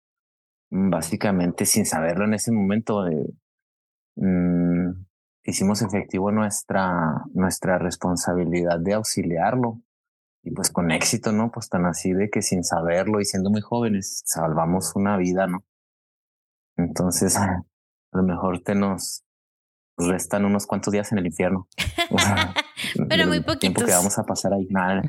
mm, 0.71 0.91
básicamente 0.91 1.67
sin 1.67 1.87
saberlo 1.87 2.25
en 2.25 2.35
ese 2.35 2.53
momento, 2.53 3.07
eh, 3.07 3.33
mm, 4.17 4.91
hicimos 5.45 5.83
efectivo 5.83 6.31
nuestra, 6.31 7.25
nuestra 7.33 7.79
responsabilidad 7.79 8.79
de 8.81 8.95
auxiliarlo. 8.95 9.81
Y 10.45 10.53
pues 10.53 10.71
con 10.71 10.91
éxito, 10.91 11.33
¿no? 11.33 11.51
Pues 11.51 11.69
tan 11.69 11.85
así 11.85 12.13
de 12.13 12.31
que 12.31 12.43
sin 12.43 12.65
saberlo 12.65 13.21
y 13.21 13.25
siendo 13.25 13.51
muy 13.51 13.61
jóvenes, 13.61 14.23
salvamos 14.25 14.95
una 14.95 15.17
vida, 15.17 15.47
¿no? 15.47 15.65
Entonces, 16.77 17.37
a 18.13 18.19
lo 18.19 18.23
mejor 18.23 18.61
te 18.61 18.75
nos 18.75 19.23
restan 19.97 20.45
unos 20.45 20.67
cuantos 20.67 20.93
días 20.93 21.11
en 21.13 21.19
el 21.19 21.27
infierno. 21.27 21.69
Pero 23.09 23.27
muy 23.27 23.41
poquitos. 23.41 23.61
Tiempo 23.61 23.85
que 23.85 23.93
vamos 23.93 24.19
a 24.19 24.25
pasar 24.25 24.55
ahí. 24.55 24.67
Nada. 24.71 25.03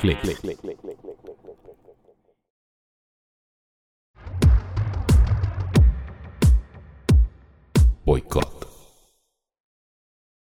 clic, 0.00 0.20
clic, 0.20 0.40
clic, 0.40 0.60
clic, 0.60 0.80
clic, 0.80 1.00
clic, 1.00 1.16
clic. 1.22 1.32
Boicot. 8.04 8.61